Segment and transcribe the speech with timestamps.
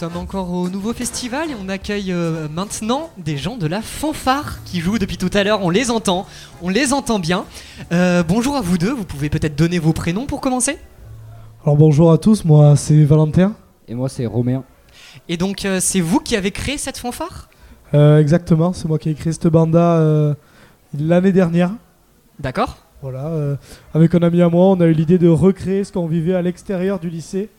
[0.00, 4.64] sommes encore au nouveau festival et on accueille euh, maintenant des gens de la fanfare
[4.64, 5.62] qui jouent depuis tout à l'heure.
[5.62, 6.24] On les entend,
[6.62, 7.44] on les entend bien.
[7.92, 10.78] Euh, bonjour à vous deux, vous pouvez peut-être donner vos prénoms pour commencer
[11.64, 13.52] Alors bonjour à tous, moi c'est Valentin.
[13.88, 14.64] Et moi, c'est Romain.
[15.28, 17.50] Et donc euh, c'est vous qui avez créé cette fanfare?
[17.92, 20.34] Euh, exactement, c'est moi qui ai créé cette banda euh,
[20.98, 21.72] l'année dernière.
[22.38, 23.56] D'accord Voilà, euh,
[23.92, 26.40] avec un ami à moi, on a eu l'idée de recréer ce qu'on vivait à
[26.40, 27.50] l'extérieur du lycée,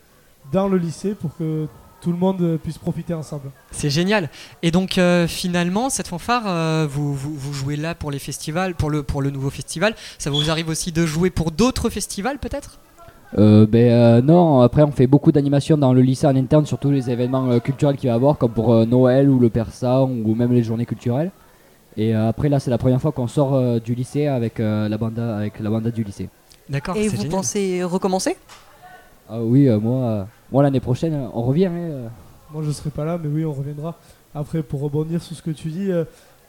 [0.52, 1.67] dans le lycée, pour que
[2.02, 3.52] tout le monde euh, puisse profiter ensemble.
[3.71, 4.30] C'est génial.
[4.63, 8.75] Et donc euh, finalement, cette fanfare, euh, vous, vous, vous jouez là pour les festivals,
[8.75, 9.95] pour le, pour le nouveau festival.
[10.17, 12.80] Ça vous arrive aussi de jouer pour d'autres festivals peut-être?
[13.38, 16.91] Euh, ben euh, non, après on fait beaucoup d'animations dans le lycée en interne, surtout
[16.91, 20.03] les événements euh, culturels qu'il va y avoir, comme pour euh, Noël ou le Persa
[20.03, 21.31] ou même les journées culturelles.
[21.95, 24.89] Et euh, après là, c'est la première fois qu'on sort euh, du lycée avec euh,
[24.89, 26.30] la banda, avec la banda du lycée.
[26.70, 27.30] D'accord, Et vous génial.
[27.30, 28.36] pensez recommencer?
[29.30, 31.66] Ah oui, euh, moi, moi l'année prochaine, euh, on revient.
[31.67, 32.08] hein, euh.
[32.54, 33.95] Moi je serai pas là, mais oui, on reviendra.
[34.36, 36.04] Après, pour rebondir sur ce que tu dis, euh,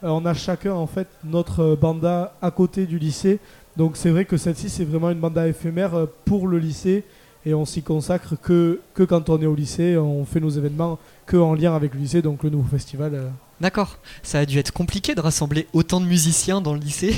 [0.04, 3.38] euh, on a chacun en fait notre banda à côté du lycée.
[3.76, 5.92] Donc c'est vrai que celle-ci c'est vraiment une banda éphémère
[6.24, 7.04] pour le lycée
[7.46, 9.96] et on s'y consacre que, que quand on est au lycée.
[9.96, 13.14] On fait nos événements que en lien avec le lycée, donc le nouveau festival.
[13.14, 13.28] euh,
[13.60, 13.98] D'accord.
[14.24, 17.14] Ça a dû être compliqué de rassembler autant de musiciens dans le lycée.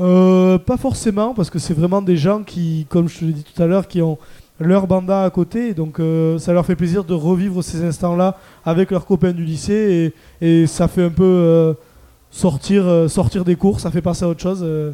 [0.00, 3.44] Euh, pas forcément, parce que c'est vraiment des gens qui, comme je te l'ai dit
[3.44, 4.18] tout à l'heure, qui ont
[4.60, 5.74] leur banda à côté.
[5.74, 10.12] Donc euh, ça leur fait plaisir de revivre ces instants-là avec leurs copains du lycée.
[10.40, 11.74] Et, et ça fait un peu euh,
[12.30, 14.60] sortir, euh, sortir des cours, ça fait passer à autre chose.
[14.62, 14.92] euh,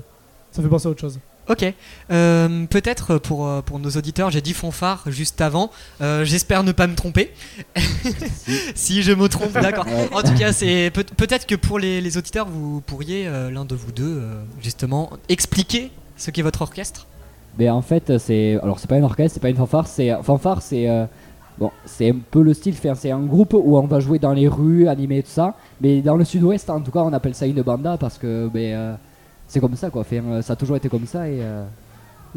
[0.52, 1.18] ça fait passer à autre chose.
[1.48, 1.64] Ok.
[2.12, 5.70] Euh, Peut-être pour, pour nos auditeurs, j'ai dit fanfare juste avant.
[6.00, 7.32] Euh, J'espère ne pas me tromper.
[8.74, 9.86] si je me trompe, d'accord.
[9.86, 10.08] Ouais.
[10.12, 13.64] En tout cas, c'est peut- peut-être que pour les, les auditeurs, vous pourriez, euh, l'un
[13.64, 17.06] de vous deux, euh, justement, expliquer ce qu'est votre orchestre.
[17.58, 20.62] Ben en fait, c'est alors c'est pas un orchestre, c'est pas une fanfare, c'est fanfare,
[20.62, 21.04] c'est euh,
[21.58, 24.48] bon, c'est un peu le style, c'est un groupe où on va jouer dans les
[24.48, 25.54] rues, animer tout ça.
[25.80, 28.74] Mais dans le sud-ouest, en tout cas, on appelle ça une banda parce que ben
[28.74, 28.94] euh,
[29.48, 30.02] c'est comme ça quoi.
[30.02, 31.42] Enfin, euh, ça a toujours été comme ça et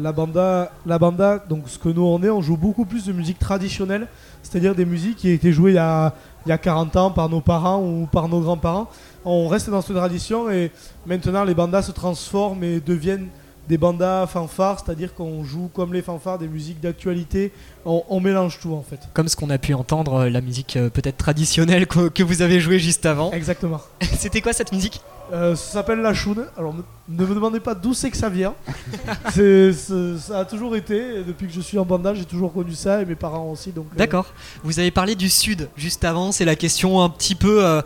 [0.00, 3.12] La banda, la banda, donc ce que nous on est, on joue beaucoup plus de
[3.12, 4.08] musique traditionnelle,
[4.42, 6.12] c'est-à-dire des musiques qui été jouées il y a,
[6.44, 8.88] il y a 40 ans par nos parents ou par nos grands-parents.
[9.24, 10.72] On reste dans cette tradition et
[11.06, 13.28] maintenant les bandas se transforment et deviennent
[13.68, 17.50] des bandas fanfares, c'est-à-dire qu'on joue comme les fanfares des musiques d'actualité,
[17.86, 19.00] on, on mélange tout en fait.
[19.14, 22.42] Comme ce qu'on a pu entendre, euh, la musique euh, peut-être traditionnelle que, que vous
[22.42, 23.30] avez jouée juste avant.
[23.32, 23.80] Exactement.
[24.18, 25.00] C'était quoi cette musique?
[25.32, 26.44] Euh, ça s'appelle la choune.
[26.58, 26.74] Alors
[27.08, 28.54] ne, me demandez pas d'où c'est que ça vient.
[29.32, 31.20] C'est- ça a toujours été.
[31.20, 33.72] et depuis que je suis en banda, j'ai toujours connu ça et mes parents aussi.
[33.72, 33.86] Donc.
[33.94, 34.26] euh, D'accord.
[34.62, 36.32] Vous avez parlé du sud juste avant.
[36.32, 37.80] C'est la question un petit peu, euh,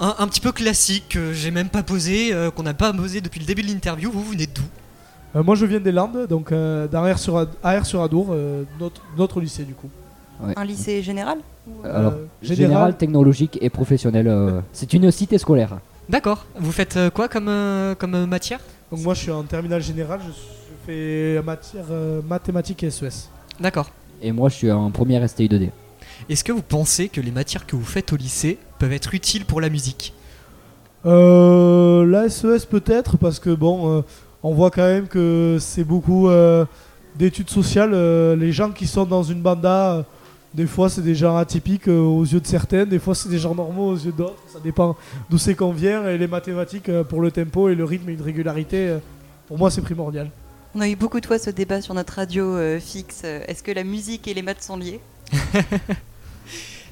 [0.00, 3.40] un, un petit peu classique que j'ai même pas posée, qu'on n'a pas posée depuis
[3.40, 4.10] le début de l'interview.
[4.10, 4.62] Vous venez d'où?
[5.36, 8.64] Euh, moi, je viens des Landes, donc euh, d'Aer sur, Ad- Aer sur Adour, euh,
[8.80, 9.90] notre, notre lycée du coup.
[10.56, 11.38] Un lycée général
[11.84, 14.26] alors Euh, général, technologique et professionnel.
[14.28, 15.78] euh, c'est une cité scolaire.
[16.08, 16.46] D'accord.
[16.58, 18.60] Vous faites euh, quoi comme, euh, comme euh, matière?
[18.90, 20.20] Donc moi, je suis en terminale générale.
[20.26, 23.28] Je, je fais matière euh, mathématiques et E SES.
[23.60, 23.90] D'accord.
[24.22, 25.70] Et moi, je suis en première STI 2D.
[26.30, 29.44] Est-ce que vous pensez que les matières que vous faites au lycée peuvent être utiles
[29.44, 30.14] pour la musique?
[31.04, 34.02] Euh, la SES peut-être parce que bon, euh,
[34.42, 36.64] on voit quand même que c'est beaucoup euh,
[37.16, 37.92] d'études sociales.
[37.94, 40.02] euh, les gens qui sont dans une banda, euh,
[40.54, 43.38] des fois c'est des gens atypiques euh, aux yeux de certains, des fois c'est des
[43.38, 44.36] gens normaux aux yeux d'autres.
[44.52, 44.96] Ça dépend
[45.28, 46.06] d'où c'est qu'on vient.
[46.08, 48.98] Et les mathématiques euh, pour le tempo et le rythme et une régularité, euh,
[49.46, 50.30] pour moi c'est primordial.
[50.74, 53.24] On a eu beaucoup de fois ce débat sur notre radio euh, fixe.
[53.24, 55.00] Est-ce que la musique et les maths sont liés?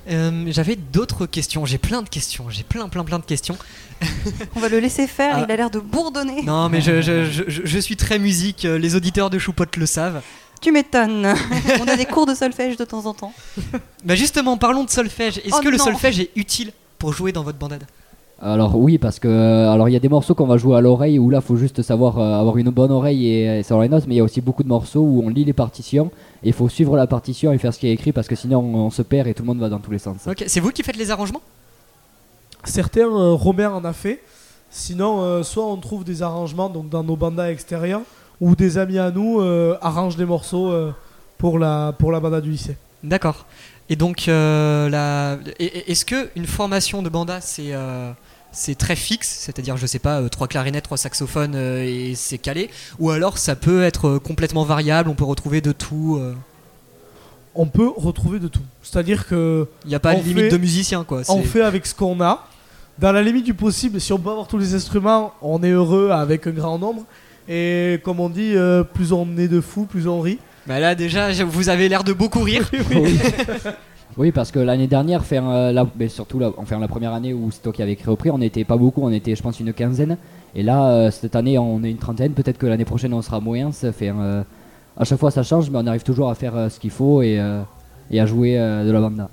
[0.08, 1.64] Euh, J'avais d'autres questions.
[1.66, 2.48] J'ai plein de questions.
[2.50, 3.56] J'ai plein, plein, plein de questions.
[4.56, 5.44] On va le laisser faire, Ah.
[5.46, 6.42] il a l'air de bourdonner.
[6.42, 8.64] Non, mais je, je- je- suis très musique.
[8.64, 10.22] euh, Les auditeurs de Choupote le savent.
[10.60, 11.34] Tu m'étonnes.
[11.80, 13.32] On a des cours de solfège de temps en temps.
[14.04, 15.38] Bah justement, parlons de solfège.
[15.38, 17.84] Est-ce Oh que le solfège est utile pour jouer dans votre bandade
[18.40, 20.82] Alors oui, parce que euh, alors il y a des morceaux qu'on va jouer à
[20.82, 23.88] l'oreille où là faut juste savoir euh, avoir une bonne oreille et, et savoir les
[23.88, 26.10] notes, mais il y a aussi beaucoup de morceaux où on lit les partitions
[26.42, 28.58] et il faut suivre la partition et faire ce qui est écrit parce que sinon
[28.58, 30.26] on, on se perd et tout le monde va dans tous les sens.
[30.26, 31.40] Ok, c'est vous qui faites les arrangements?
[32.64, 34.20] Certains, euh, Romer en a fait.
[34.68, 38.02] Sinon, euh, soit on trouve des arrangements donc dans nos bandas extérieurs,
[38.40, 40.92] ou des amis à nous euh, arrangent des morceaux euh,
[41.38, 42.76] pour la pour la banda du lycée.
[43.06, 43.46] D'accord.
[43.88, 45.38] Et donc, euh, la...
[45.60, 48.10] est-ce que une formation de banda, c'est euh,
[48.50, 52.38] c'est très fixe, c'est-à-dire, je sais pas, euh, trois clarinettes, trois saxophones euh, et c'est
[52.38, 52.68] calé,
[52.98, 56.20] ou alors ça peut être complètement variable, on peut retrouver de tout.
[57.54, 58.60] On peut retrouver de tout.
[58.82, 61.22] C'est-à-dire que Il n'y a pas de limite fait- de musicien, quoi.
[61.28, 62.46] on fait avec ce qu'on a.
[62.98, 66.10] Dans la limite du possible, si on peut avoir tous les instruments, on est heureux
[66.10, 67.04] avec un grand nombre.
[67.48, 68.54] Et comme on dit,
[68.94, 70.38] plus on est de fous, plus on rit.
[70.66, 72.68] Bah là, déjà, vous avez l'air de beaucoup rire.
[74.16, 77.34] Oui, parce que l'année dernière, faire euh, la, mais surtout la, enfin, la première année
[77.34, 79.42] où c'est toi qui avais créé au prix, on n'était pas beaucoup, on était je
[79.42, 80.16] pense une quinzaine.
[80.54, 82.32] Et là, euh, cette année, on est une trentaine.
[82.32, 83.72] Peut-être que l'année prochaine, on sera moins.
[83.72, 84.42] Ça fait, euh,
[84.96, 87.20] à chaque fois, ça change, mais on arrive toujours à faire euh, ce qu'il faut
[87.20, 87.38] et,
[88.10, 89.28] et à jouer de la banda.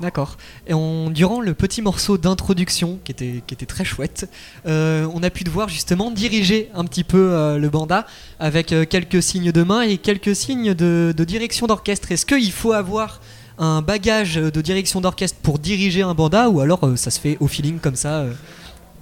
[0.00, 0.36] D'accord.
[0.68, 0.74] Et
[1.10, 4.30] durant le petit morceau d'introduction, qui était, qui était très chouette,
[4.66, 8.06] euh, on a pu te voir justement diriger un petit peu euh, le banda
[8.38, 12.12] avec euh, quelques signes de main et quelques signes de, direction d'orchestre.
[12.12, 13.20] Est-ce qu'il faut avoir
[13.58, 17.48] un bagage de direction d'orchestre pour diriger un banda ou alors ça se fait au
[17.48, 18.24] feeling comme ça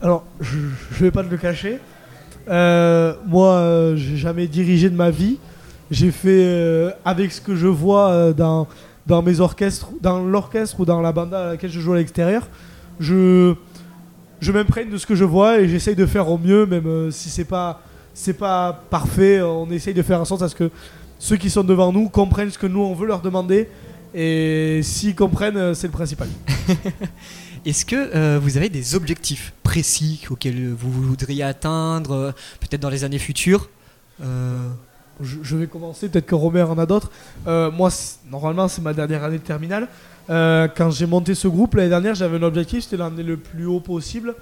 [0.00, 0.56] Alors, je,
[0.92, 1.78] je vais pas te le cacher.
[2.48, 5.36] Moi, j'ai jamais dirigé de ma vie.
[5.90, 8.32] J'ai fait avec ce que je vois euh,
[9.06, 12.48] dans, mes orchestres, dans l'orchestre ou dans la banda à laquelle je joue à l'extérieur.
[12.98, 13.54] Je,
[14.40, 17.10] je m'imprègne de ce que je vois et j'essaye de faire au mieux, même euh,
[17.10, 17.80] si c'est pas,
[18.14, 19.40] c'est pas parfait.
[19.42, 20.70] On essaye de faire en sorte à ce que
[21.18, 23.68] ceux qui sont devant nous comprennent ce que nous on veut leur demander.
[24.14, 26.28] Et s'ils comprennent, euh, c'est le principal.
[27.66, 33.04] Est-ce que euh, vous avez des objectifs précis auxquels vous voudriez atteindre, peut-être dans les
[33.04, 33.68] années futures?
[35.20, 37.10] Je, vais commencer, peut-être que Robert en a d'autres.
[37.46, 37.90] Euh, moi,
[38.30, 39.88] normalement, c'est ma dernière année de terminale.
[40.28, 43.66] Euh, quand j'ai monté ce groupe l'année dernière, j'avais un objectif, c'était l'emmener le plus
[43.66, 44.34] haut possible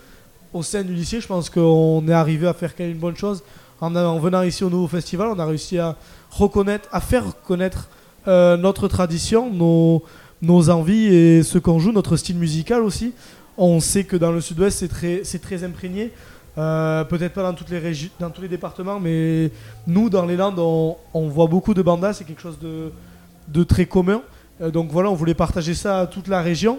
[0.53, 1.21] au sein du lycée.
[1.21, 3.43] Je pense qu'on est arrivé à faire quand même une bonne chose.
[3.81, 5.97] En, en venant ici au nouveau festival, on a réussi à
[6.31, 7.88] reconnaître, à faire connaître
[8.26, 10.03] euh, notre tradition, nos,
[10.41, 13.12] nos envies et ce qu'on joue, notre style musical aussi.
[13.56, 16.12] On sait que dans le sud-ouest, c'est très, très imprégné.
[16.56, 17.80] Euh, Peut-être pas dans, toutes les
[18.20, 19.50] dans tous les départements, mais
[19.86, 24.22] nous, dans les Landes, on, voit beaucoup de bandas, c'est quelque chose de, très commun.
[24.60, 26.78] Euh, donc voilà, on voulait partager ça à toute la région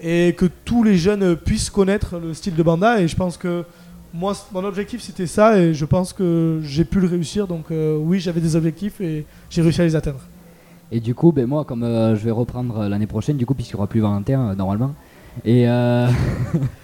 [0.00, 3.00] et que tous les jeunes puissent connaître le style de banda.
[3.00, 3.64] Et je pense que
[4.12, 7.46] moi, mon objectif, c'était ça et je pense que j'ai pu le réussir.
[7.46, 10.20] Donc euh, oui, j'avais des objectifs et j'ai réussi à les atteindre.
[10.92, 13.78] Et du coup, ben moi, comme je vais reprendre l'année prochaine, du coup, puisqu'il n'y
[13.78, 14.94] aura plus Valentin normalement.
[15.46, 15.66] Et,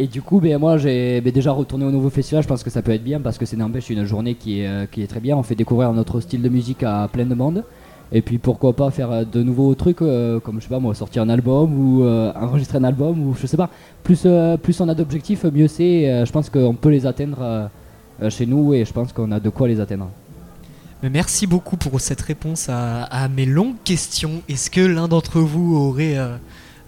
[0.00, 2.44] et du coup, ben moi, j'ai ben, déjà retourné au nouveau festival.
[2.44, 4.68] Je pense que ça peut être bien parce que c'est n'empêche une journée qui est,
[4.68, 5.36] euh, très bien.
[5.36, 7.64] On fait découvrir notre style de musique à plein de monde.
[8.12, 10.94] Et puis pourquoi pas faire euh, de nouveaux trucs euh, comme je sais pas moi
[10.94, 13.68] sortir un album ou enregistrer un album ou je sais pas
[14.02, 17.68] plus on a d'objectifs mieux c'est je pense qu'on peut les atteindre
[18.30, 20.08] chez nous et je pense qu'on a de quoi les atteindre
[21.02, 24.40] merci beaucoup pour cette réponse à, mes longues questions.
[24.48, 26.16] Est-ce que l'un d'entre vous aurait,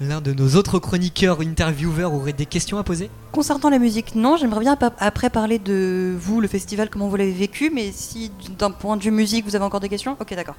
[0.01, 4.37] l'un de nos autres chroniqueurs, intervieweurs, aurait des questions à poser Concernant la musique, non,
[4.37, 8.71] j'aimerais bien après parler de vous, le festival, comment vous l'avez vécu, mais si d'un
[8.71, 10.57] point de vue musique vous avez encore des questions, ok d'accord.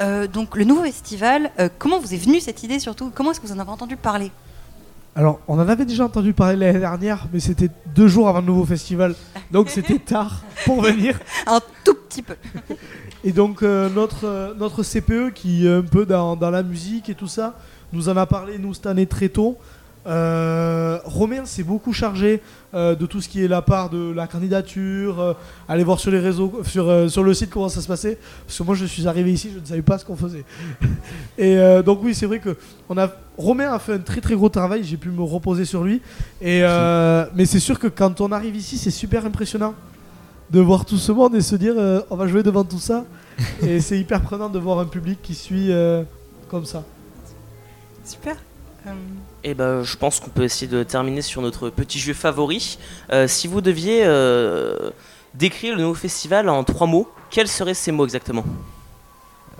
[0.00, 3.40] Euh, donc le nouveau festival, euh, comment vous est venue cette idée surtout Comment est-ce
[3.40, 4.32] que vous en avez entendu parler?
[5.16, 8.46] Alors, on en avait déjà entendu parler l'année dernière, mais c'était deux jours avant le
[8.46, 9.14] nouveau festival,
[9.52, 11.20] donc c'était tard pour venir.
[11.46, 12.34] Un tout petit peu.
[13.22, 17.08] Et donc euh, notre, euh, notre CPE qui est un peu dans, dans la musique
[17.08, 17.56] et tout ça,
[17.94, 19.58] nous en a parlé nous cette année très tôt.
[20.06, 22.42] Euh, Romain s'est beaucoup chargé
[22.74, 25.32] euh, de tout ce qui est la part de la candidature, euh,
[25.66, 28.18] aller voir sur les réseaux, sur, euh, sur le site comment ça se passait.
[28.46, 30.44] Parce que moi je suis arrivé ici, je ne savais pas ce qu'on faisait.
[31.38, 32.56] et euh, donc oui, c'est vrai que
[32.88, 33.08] on a,
[33.38, 36.02] Romain a fait un très très gros travail, j'ai pu me reposer sur lui.
[36.40, 36.60] Et,
[37.34, 39.74] mais c'est sûr que quand on arrive ici, c'est super impressionnant
[40.50, 41.74] de voir tout ce monde et se dire
[42.10, 43.04] on va jouer devant tout ça.
[43.62, 45.70] et c'est hyper prenant de voir un public qui suit
[46.48, 46.84] comme ça.
[48.04, 48.36] Super.
[48.86, 48.90] Euh,
[49.44, 52.78] Et ben, je pense qu'on peut essayer de terminer sur notre petit jeu favori.
[53.10, 54.90] Euh, si vous deviez euh,
[55.34, 58.44] décrire le nouveau festival en trois mots, quels seraient ces mots exactement?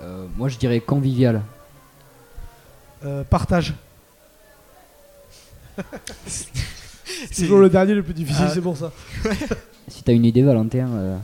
[0.01, 1.41] Euh, moi je dirais convivial
[3.03, 3.73] Euh, partage.
[6.25, 8.51] c'est toujours le dernier le plus difficile, Ah.
[8.53, 8.91] c'est pour ça.
[9.87, 11.17] si t'as une idée Valentin euh,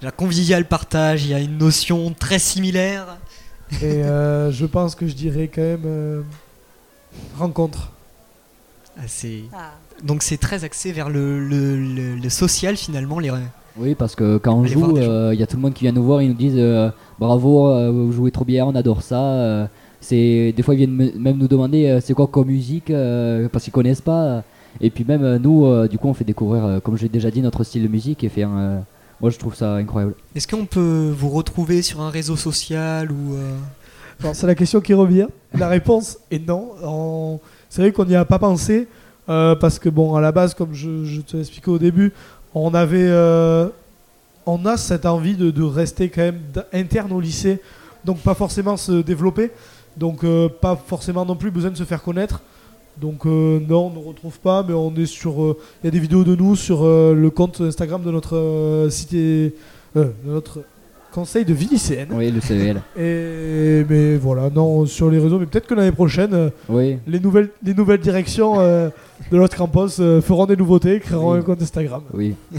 [0.00, 3.18] la convivial partage, il y a une notion très similaire.
[3.82, 6.22] Et euh, je pense que je dirais quand même euh,
[7.38, 7.90] rencontre.
[8.98, 9.02] Ah,
[9.54, 9.70] ah.
[10.02, 13.18] Donc c'est très axé vers le, le- le- le social finalement.
[13.20, 13.30] Les...
[13.76, 15.84] Oui, parce que quand on Allez joue, des il y a tout le monde qui
[15.84, 19.02] vient nous voir, ils nous disent euh, bravo, euh, vous jouez trop bien, on adore
[19.02, 19.20] ça.
[19.22, 19.66] euh,
[20.00, 23.48] c'est des fois ils viennent me- même nous demander euh, c'est quoi comme musique euh,
[23.48, 24.42] parce qu'ils connaissent pas.
[24.80, 27.30] Et puis même euh, nous, euh, du coup, on fait découvrir, euh, comme j'ai déjà
[27.30, 28.50] dit, notre style de musique et faire.
[28.52, 28.78] euh,
[29.20, 30.14] moi, je trouve ça incroyable.
[30.36, 33.56] Est-ce qu'on peut vous retrouver sur un réseau social ou euh,
[34.32, 35.26] c'est la question qui revient.
[35.54, 36.70] La réponse est non.
[36.82, 38.88] On- C'est vrai qu'on n'y a pas pensé
[39.28, 42.12] euh, parce que bon, à la base, comme je, je te l'expliquais au début,
[42.54, 43.68] on avait, euh,
[44.46, 46.40] on a cette envie de, rester quand même
[46.72, 47.60] interne au lycée,
[48.04, 49.50] donc pas forcément se développer,
[49.98, 52.40] donc euh, pas forcément non plus besoin de se faire connaître.
[52.96, 55.56] Donc non, on ne retrouve pas, mais on est sur.
[55.82, 58.90] Il y a des vidéos de nous sur le compte Instagram de notre euh,
[59.94, 60.64] de notre
[61.18, 62.08] conseil de vie lycéenne.
[62.12, 62.80] Oui, le CEL.
[62.96, 66.98] Et mais voilà, non, sur les réseaux, mais peut-être que l'année prochaine, euh, Oui.
[67.08, 68.88] les nouvelles, les nouvelles directions euh,
[69.32, 71.38] de l'autre campus euh, feront des nouveautés, créeront Oui.
[71.40, 72.02] un compte Instagram.
[72.14, 72.34] Oui.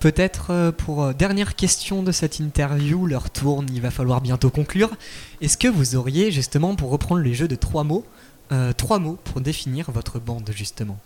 [0.00, 4.90] Peut-être euh, pour dernière question de cette interview, l'heure tourne, il va falloir bientôt conclure.
[5.40, 8.04] Est-ce que vous auriez justement, pour reprendre les jeux de trois mots,
[8.52, 10.98] euh, trois mots pour définir votre bande justement?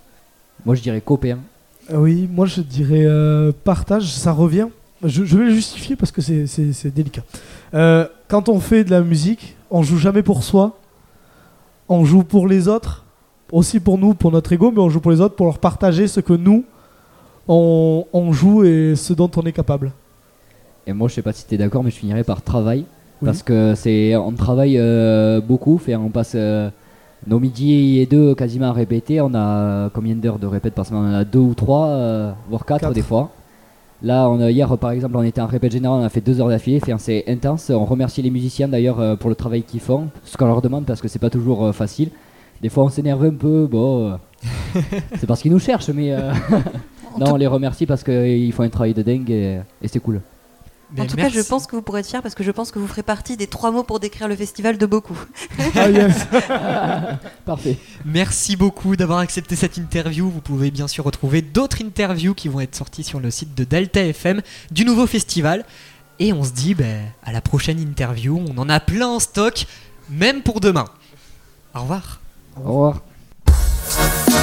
[0.66, 1.38] Moi, je dirais copain.
[1.92, 4.66] Ah oui, moi je dirais euh, partage, ça revient.
[5.04, 7.22] Je, je vais le justifier parce que c'est- c'est c'est délicat.
[7.74, 10.76] Euh, quand on fait de la musique, on joue jamais pour soi,
[11.88, 13.04] on joue pour les autres,
[13.50, 16.06] aussi pour nous, pour notre ego, mais on joue pour les autres pour leur partager
[16.06, 16.64] ce que nous,
[17.48, 19.92] on, on joue et ce dont on est capable.
[20.86, 22.80] Et moi, je sais pas si t'es d'accord, mais je finirais par travail.
[23.22, 23.26] Oui.
[23.26, 25.78] Parce que c'est, on travaille euh, beaucoup.
[25.78, 26.70] Fait, on passe euh,
[27.26, 29.20] nos midi et deux quasiment à répéter.
[29.20, 31.02] On a combien d'heures de répète par semaine?
[31.04, 32.92] On en a deux ou trois, euh, voire quatre, Quatre.
[32.94, 33.30] des fois.
[34.02, 36.40] Là, on a, hier par exemple, on était en répète générale, on a fait deux
[36.40, 36.80] heures d'affilée.
[36.98, 37.70] C'est intense.
[37.70, 40.86] On remercie les musiciens d'ailleurs euh, pour le travail qu'ils font, ce qu'on leur demande
[40.86, 42.10] parce que c'est pas toujours euh, facile.
[42.62, 43.66] Des fois, on s'énerve un peu.
[43.66, 44.16] Bon, euh,
[45.16, 46.32] c'est parce qu'ils nous cherchent, mais euh,
[47.18, 50.20] non, on les remercie parce qu'ils font un travail de dingue et, et c'est cool.
[50.92, 51.32] Ben, En tout merci.
[51.32, 53.02] cas, je pense que vous pourrez être fiers parce que je pense que vous ferez
[53.04, 55.18] partie des trois mots pour décrire le festival de beaucoup.
[55.76, 56.26] Ah yes
[57.44, 57.78] Parfait.
[58.04, 60.28] Merci beaucoup d'avoir accepté cette interview.
[60.28, 63.64] Vous pouvez bien sûr retrouver d'autres interviews qui vont être sorties sur le site de
[63.64, 65.64] Delta FM du nouveau festival.
[66.18, 68.42] Et on se dit ben, à la prochaine interview.
[68.48, 69.66] On en a plein en stock,
[70.10, 70.86] même pour demain.
[71.74, 72.20] Au revoir.
[72.56, 74.39] Au revoir.